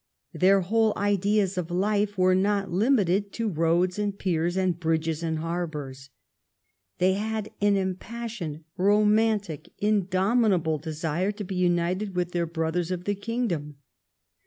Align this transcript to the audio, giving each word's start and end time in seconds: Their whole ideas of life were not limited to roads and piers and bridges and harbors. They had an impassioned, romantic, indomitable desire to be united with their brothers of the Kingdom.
Their 0.33 0.61
whole 0.61 0.93
ideas 0.97 1.59
of 1.59 1.69
life 1.69 2.17
were 2.17 2.33
not 2.33 2.71
limited 2.71 3.31
to 3.33 3.47
roads 3.47 3.99
and 3.99 4.17
piers 4.17 4.57
and 4.57 4.79
bridges 4.79 5.21
and 5.21 5.37
harbors. 5.37 6.09
They 6.97 7.13
had 7.13 7.51
an 7.61 7.77
impassioned, 7.77 8.63
romantic, 8.77 9.69
indomitable 9.77 10.79
desire 10.79 11.31
to 11.33 11.43
be 11.43 11.53
united 11.53 12.15
with 12.15 12.31
their 12.31 12.47
brothers 12.47 12.89
of 12.89 13.03
the 13.03 13.13
Kingdom. 13.13 13.75